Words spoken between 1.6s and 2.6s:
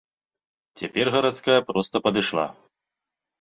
проста падышла.